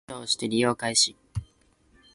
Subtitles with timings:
[0.07, 1.15] 本人認証をして利用開始